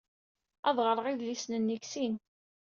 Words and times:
Ad 0.67 0.77
ɣreɣ 0.85 1.05
idlisen-nni 1.07 1.75
deg 1.77 1.83
sin. 1.91 2.15